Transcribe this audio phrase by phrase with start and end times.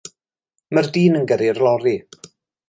[0.77, 1.95] Mae'r dyn yn gyrru'r lori.